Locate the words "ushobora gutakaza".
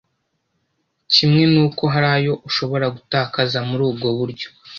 2.49-3.57